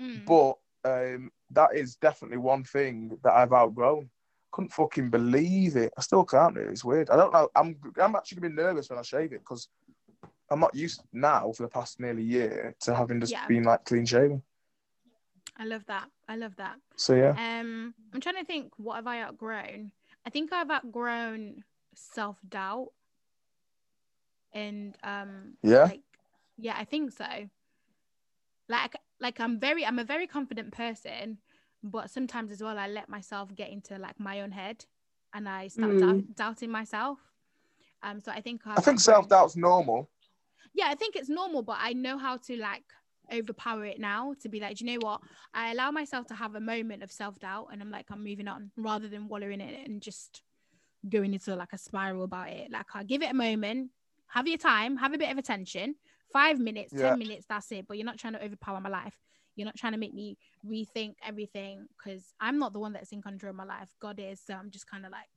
[0.00, 0.26] Mm.
[0.26, 0.58] But
[0.90, 4.10] um, that is definitely one thing that I've outgrown.
[4.52, 5.92] Couldn't fucking believe it.
[5.96, 6.56] I still can't.
[6.56, 6.72] Really.
[6.72, 7.10] It's weird.
[7.10, 7.48] I don't know.
[7.54, 9.68] I'm I'm actually gonna be nervous when I shave it because
[10.50, 13.46] I'm not used now for the past nearly year to having just Yeah.
[13.46, 14.42] been like clean shaven.
[15.56, 16.08] I love that.
[16.28, 16.76] I love that.
[16.96, 18.72] So yeah, Um, I'm trying to think.
[18.76, 19.92] What have I outgrown?
[20.26, 22.88] I think I've outgrown self doubt,
[24.52, 25.84] and um, yeah.
[25.84, 26.02] like,
[26.56, 27.48] yeah, I think so.
[28.68, 31.38] Like, like I'm very, I'm a very confident person,
[31.82, 34.84] but sometimes as well, I let myself get into like my own head,
[35.34, 36.00] and I start Mm.
[36.00, 37.18] doubt, doubting myself.
[38.02, 40.10] Um, so I think I think self doubt's normal.
[40.74, 42.84] Yeah, I think it's normal, but I know how to like
[43.32, 45.20] overpower it now to be like, "Do you know what?
[45.54, 48.48] I allow myself to have a moment of self doubt, and I'm like, I'm moving
[48.48, 50.42] on rather than wallowing in it and just
[51.08, 52.70] going into like a spiral about it.
[52.70, 53.90] Like, I give it a moment,
[54.28, 55.94] have your time, have a bit of attention,
[56.32, 57.10] five minutes, Yeah.
[57.10, 57.86] ten minutes, that's it.
[57.86, 59.18] But you're not trying to overpower my life.
[59.56, 63.22] You're not trying to make me rethink everything because I'm not the one that's in
[63.22, 63.90] control of my life.
[64.00, 64.40] God is.
[64.40, 65.28] So I'm just kind of like,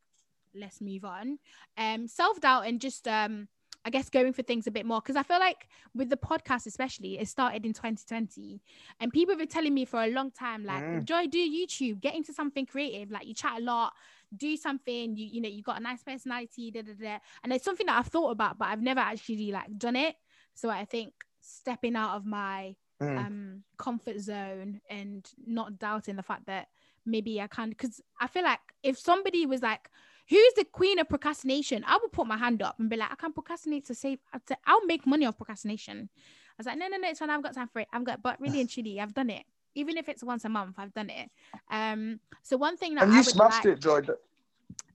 [0.55, 1.39] let's move on.
[1.77, 3.47] Um, self doubt and just um,
[3.85, 6.67] I guess going for things a bit more because I feel like with the podcast,
[6.67, 8.61] especially, it started in 2020,
[8.99, 11.03] and people have been telling me for a long time, like, Mm.
[11.03, 13.11] Joy, do YouTube, get into something creative.
[13.11, 13.93] Like you chat a lot,
[14.35, 15.17] do something.
[15.17, 17.17] You you know you got a nice personality, da da da.
[17.43, 20.15] And it's something that I've thought about, but I've never actually like done it.
[20.53, 23.25] So I think stepping out of my Mm.
[23.25, 26.67] um comfort zone and not doubting the fact that
[27.05, 29.89] maybe I can because I feel like if somebody was like,
[30.29, 31.83] Who's the queen of procrastination?
[31.85, 34.57] I would put my hand up and be like, I can procrastinate to save to,
[34.65, 36.09] I'll make money off procrastination.
[36.15, 37.29] I was like, no, no, no, it's fine.
[37.29, 37.89] I've got time for it.
[37.91, 39.43] I've got but really and truly, I've done it.
[39.75, 41.29] Even if it's once a month, I've done it.
[41.69, 44.01] Um, so one thing that And I you smashed like, it, Joy.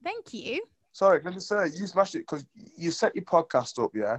[0.03, 0.63] thank you.
[0.93, 2.45] Sorry, let me say you smashed it because
[2.75, 4.17] you set your podcast up, yeah.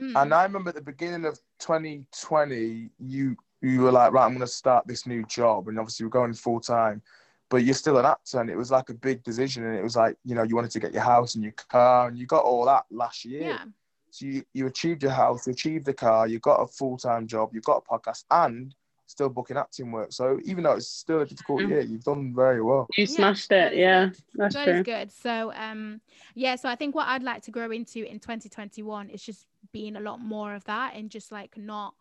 [0.00, 4.32] Mm, And I remember at the beginning of 2020, you you were like, right, I'm
[4.32, 7.00] going to start this new job, and obviously you're going full time,
[7.48, 9.96] but you're still an actor, and it was like a big decision, and it was
[9.96, 12.44] like, you know, you wanted to get your house and your car, and you got
[12.44, 13.46] all that last year.
[13.46, 13.64] yeah.
[14.10, 17.26] So you, you achieved your house, you achieved the car, you got a full time
[17.26, 18.74] job, you got a podcast, and
[19.06, 20.12] still booking acting work.
[20.12, 21.68] So even though it's still a difficult Mm.
[21.68, 22.86] year, you've done very well.
[22.96, 23.76] You smashed that it.
[23.76, 24.74] is Yeah, that's That true.
[24.80, 25.10] is good.
[25.10, 26.00] So um
[26.34, 29.96] yeah, so I think what I'd like to grow into in 2021 is just being
[29.96, 31.94] a lot more of that and just like not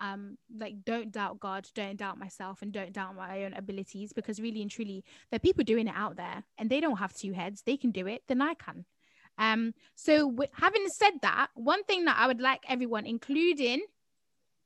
[0.00, 4.40] um like don't doubt God, don't doubt myself and don't doubt my own abilities because
[4.40, 7.32] really and truly there are people doing it out there and they don't have two
[7.32, 7.62] heads.
[7.62, 8.84] They can do it, then I can.
[9.38, 13.82] Um so with, having said that, one thing that I would like everyone including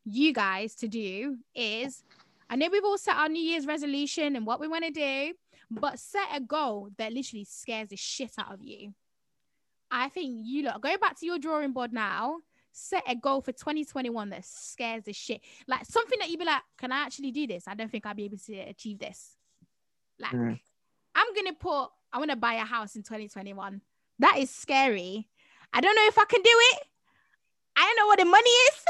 [0.05, 2.03] you guys to do is
[2.49, 5.35] I know we've all set our New Year's resolution and what we want to do,
[5.71, 8.95] but set a goal that literally scares the shit out of you.
[9.93, 12.39] I think you lot go back to your drawing board now.
[12.73, 15.43] Set a goal for 2021 that scares the shit.
[15.69, 17.65] Like something that you be like, can I actually do this?
[17.69, 19.37] I don't think I'll be able to achieve this.
[20.19, 20.59] Like, Mm.
[21.15, 23.83] I'm gonna put, I want to buy a house in 2021.
[24.21, 25.29] That is scary.
[25.75, 26.79] I don't know if I can do it.
[27.77, 28.85] I don't know what the money is.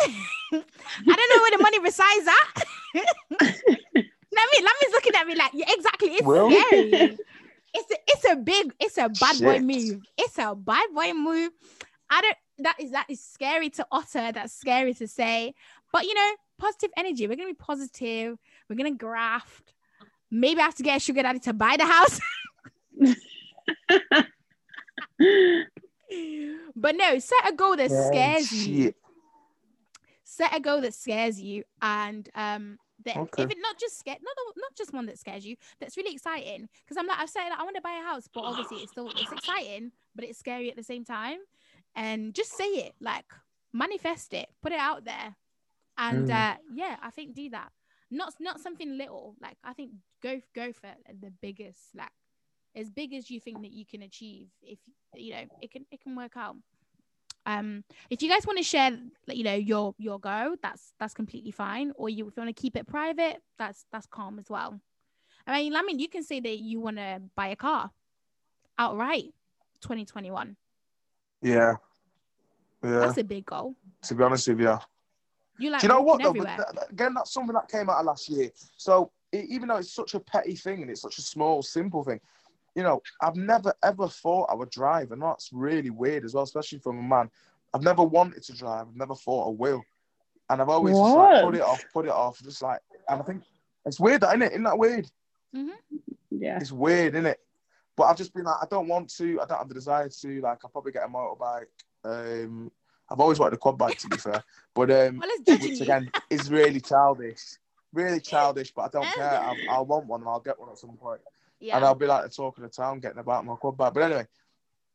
[1.08, 2.64] I don't know where the money resides at.
[4.34, 6.10] Let me, Let Lammy's looking at me like, yeah, exactly.
[6.10, 7.18] It's Well- scary.
[7.74, 10.02] It's a, it's a big, it's a bad boy move.
[10.16, 11.50] It's a bad boy move.
[12.10, 12.36] I don't.
[12.58, 14.30] That is that is scary to utter.
[14.32, 15.54] That's scary to say.
[15.92, 17.26] But you know, positive energy.
[17.26, 18.38] We're gonna be positive.
[18.68, 19.74] We're gonna graft.
[20.30, 22.20] Maybe I have to get a sugar daddy to buy the house.
[26.76, 28.94] but no, set a goal that scares you
[30.32, 33.42] set a goal that scares you and um that Okay.
[33.44, 36.68] if it not just scared not not just one that scares you that's really exciting.
[36.84, 38.92] Because i'm like i've said like, i want to buy a house but obviously it's
[38.92, 41.38] still it's exciting but it's scary at the same time.
[41.94, 43.26] And just say it like
[43.72, 45.36] manifest it put it out there.
[45.98, 46.30] And Mm.
[46.30, 47.70] uh yeah i think do that.
[48.10, 52.10] Not not something little like i think go go for the biggest like
[52.74, 54.78] as big as you think that you can achieve if
[55.14, 56.56] you know it can it can work out
[57.46, 58.90] um if you guys want to share
[59.26, 62.54] like, you know your your go that's that's completely fine or you if you want
[62.56, 64.80] to keep it private that's that's calm as well
[65.46, 67.90] i mean i mean you can say that you want to buy a car
[68.78, 69.32] outright
[69.80, 70.56] 2021
[71.42, 71.74] Yeah.
[72.82, 73.00] Yeah.
[73.00, 73.74] that's a big goal
[74.04, 74.78] To be honest with you.
[75.58, 76.32] you like Do you know what though?
[76.32, 76.56] But everywhere.
[76.56, 78.50] th- th- again, that's something that came out of last year.
[78.76, 82.02] So e- even though it's such a petty thing and it's such a small, simple
[82.04, 82.20] thing,
[82.74, 86.44] you know, I've never ever thought I would drive, and that's really weird as well,
[86.44, 87.30] especially from a man.
[87.74, 88.88] I've never wanted to drive.
[88.88, 89.82] I've never thought I will,
[90.50, 92.80] and I've always just like put it off, put it off, just like.
[93.08, 93.42] And I think
[93.84, 94.52] it's weird, isn't it?
[94.52, 95.10] Isn't that weird?
[96.30, 96.58] yeah.
[96.60, 97.40] It's weird, isn't it?
[97.96, 99.40] But I've just been like, I don't want to.
[99.40, 100.40] I don't have the desire to.
[100.40, 101.66] Like, I'll probably get a motorbike.
[102.04, 102.70] Um,
[103.10, 104.42] I've always wanted a quad bike, to be fair.
[104.74, 107.58] But um, well it's which again is really childish.
[107.92, 109.38] Really childish, but I don't care.
[109.38, 111.20] I'll, I'll want one and I'll get one at some point.
[111.62, 113.94] Yeah And I'll be like the talk of the town, getting about my quad bike.
[113.94, 114.26] But anyway,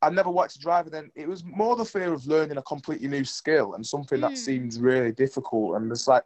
[0.02, 2.62] I never wanted to drive, and then it was more the fear of learning a
[2.62, 4.22] completely new skill and something Mm.
[4.24, 5.76] that seems really difficult.
[5.78, 6.24] And it's like,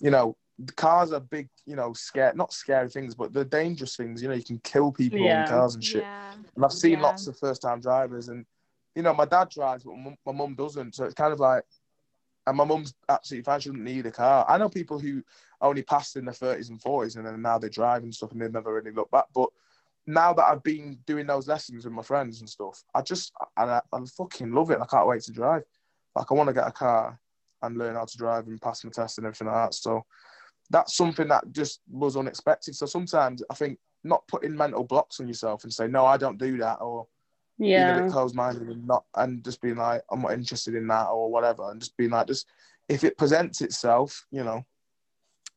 [0.00, 0.36] you know,
[0.76, 4.22] cars are big, you know, scare not scary things, but they're dangerous things.
[4.22, 5.40] You know, you can kill people Yeah.
[5.40, 6.04] in cars and shit.
[6.04, 7.02] yeah And I've seen Yeah.
[7.02, 8.46] lots of first time drivers, and
[8.94, 9.94] you know, my dad drives, but
[10.26, 10.94] my mum- doesn't.
[10.94, 11.64] So it's kind of like,
[12.46, 13.60] and my mum's absolutely fine.
[13.60, 14.44] She doesn't need a car.
[14.48, 15.22] I know people who
[15.60, 18.40] only passed in their thirties and forties, and then now they drive and stuff, and
[18.40, 19.26] they've never really looked back.
[19.34, 19.48] But
[20.06, 23.70] now that I've been doing those lessons with my friends and stuff, I just and
[23.70, 24.78] I, I fucking love it.
[24.80, 25.62] I can't wait to drive.
[26.14, 27.18] Like I want to get a car
[27.62, 29.74] and learn how to drive and pass my test and everything like that.
[29.74, 30.04] So
[30.70, 32.74] that's something that just was unexpected.
[32.74, 36.38] So sometimes I think not putting mental blocks on yourself and say no, I don't
[36.38, 37.06] do that, or
[37.58, 37.86] Yeah.
[37.86, 40.88] being a bit closed minded and not and just being like I'm not interested in
[40.88, 42.48] that or whatever, and just being like just
[42.88, 44.64] if it presents itself, you know,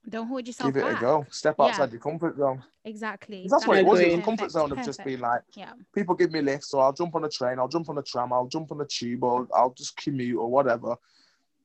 [0.08, 1.02] Don't hold yourself give it back.
[1.02, 1.26] a go.
[1.32, 1.66] Step Yeah.
[1.66, 2.64] outside your comfort zone.
[2.84, 3.48] Exactly.
[3.50, 4.00] That's what it was.
[4.00, 5.06] It was a comfort zone of just Perfect.
[5.08, 5.74] being like, Yeah.
[5.94, 8.32] people give me lifts, so I'll jump on a train, I'll jump on a tram,
[8.32, 10.96] I'll jump on a tube, or I'll just commute or whatever.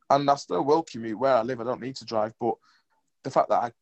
[0.09, 1.61] And I still will commute where I live.
[1.61, 2.55] I don't need to drive, but
[3.22, 3.72] the fact that I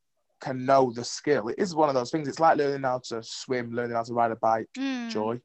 [0.41, 2.29] can know the skill, it is one of those things.
[2.29, 4.69] It's like learning how to swim, learning how to ride a bike.
[4.77, 5.11] Mm.
[5.11, 5.41] Joy.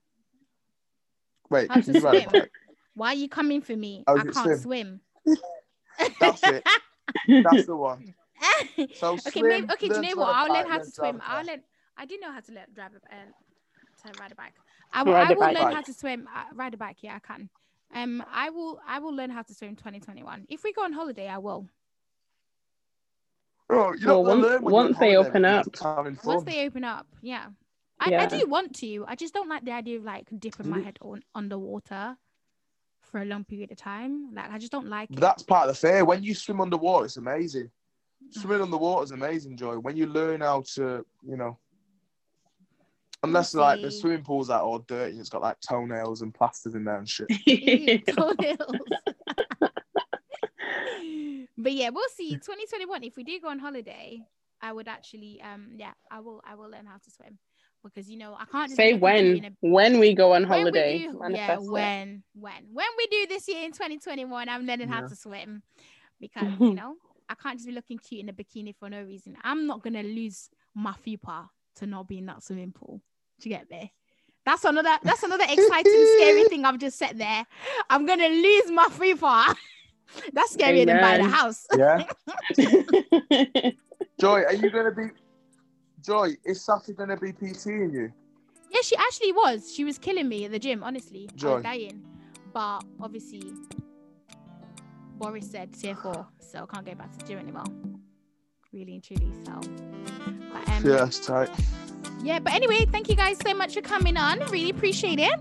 [1.50, 2.52] Wait, How can you ride a bike?
[2.96, 4.04] Why are you coming for me?
[4.08, 5.02] Oh, I can't swim?
[5.26, 5.38] swim.
[6.20, 6.64] That's it.
[7.44, 8.14] That's the one.
[8.96, 9.88] So okay, swim, maybe, okay.
[9.88, 10.28] Do you learn know to what?
[10.28, 11.22] ride a I'll learn how to to swim.
[11.26, 11.62] I'll learn.
[11.98, 14.54] I do know how to learn drive a uh, to ride a bike.
[14.92, 15.14] I will.
[15.14, 15.58] Ride I a will bike.
[15.60, 16.28] learn how to swim.
[16.36, 16.98] Uh, ride a bike.
[17.02, 17.50] Yeah, I can.
[17.96, 18.80] Um, I will.
[18.88, 20.46] I will learn how to swim 2021.
[20.50, 21.68] If we go on holiday, I will.
[23.70, 25.66] Oh, you don't Well, once- learn when you're on once they open up.
[25.72, 26.36] just having fun.
[26.36, 27.48] Once they open up, yeah.
[28.00, 29.06] I, I do want to.
[29.08, 30.84] I just don't like the idea of like dipping my Mhm.
[30.84, 32.18] head on underwater
[33.02, 34.34] for a long period of time.
[34.34, 35.22] Like I just don't like But it.
[35.22, 36.04] that's part of the fair.
[36.04, 37.72] When you swim underwater, it's amazing.
[38.32, 39.78] Swimming on the water is amazing, Joy.
[39.78, 41.58] When you learn how to, you know,
[43.24, 46.76] unless like the swimming pool's out all dirty, and it's got like toenails and plasters
[46.76, 47.28] in there and shit.
[48.16, 48.76] Toenails.
[51.58, 52.32] but yeah, we'll see.
[52.32, 53.04] 2021.
[53.04, 54.22] If we do go on holiday,
[54.62, 57.38] I would actually, um, yeah, I will, I will learn how to swim
[57.84, 60.34] because you know I can't just Say be looking cute when a- when we go
[60.34, 61.00] on when holiday.
[61.00, 65.16] do- yeah, when, when, when we do this year in 2021, I'm learning how to
[65.16, 65.64] swim
[66.20, 66.96] because you know
[67.34, 69.36] I can't just be looking cute in a bikini for no reason.
[69.44, 73.02] I'm not gonna lose my fupa to not be in that swimming pool.
[73.40, 73.92] Do you get me?
[74.46, 74.96] That's another.
[75.02, 77.44] That's another exciting, scary thing I've just said there.
[77.90, 79.56] I'm gonna lose my fupa.
[80.34, 81.66] that's scarier than buying a house.
[81.76, 82.04] Yeah.
[84.20, 85.08] Joy, are you gonna be
[86.06, 88.14] Joy, is Safi gonna be PTing you?
[88.70, 89.74] Yeah, she actually was.
[89.74, 90.84] She was killing me at the gym.
[90.84, 91.54] Honestly, I Joy.
[91.56, 92.04] was dying.
[92.54, 93.54] But obviously,
[95.24, 97.64] Boris said tier four, so I can't go back to the gym anymore.
[98.74, 99.32] Really and truly.
[99.46, 99.54] So,
[100.52, 101.50] but, um, Yeah, it's tight.
[102.22, 102.40] yeah.
[102.40, 104.40] But anyway, thank you guys so much for coming on.
[104.52, 105.34] Really appreciate it.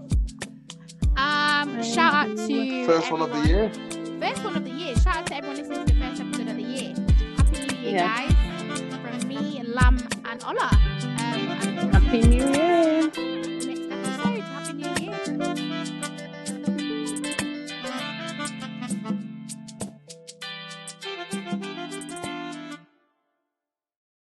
[1.17, 3.73] Um, shout out to First one of the year.
[4.21, 4.95] First one of the year.
[4.97, 6.95] Shout out to everyone listening to the first episode of the year.
[7.37, 8.29] Happy New Year, Yeah.
[8.29, 9.21] guys!
[9.21, 10.69] From me, Lam, and Ola.
[10.71, 13.32] Um, and Happy New